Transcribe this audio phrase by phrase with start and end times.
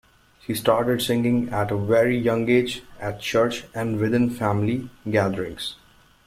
[0.43, 5.75] She started singing at a very young age, at church and within family gatherings.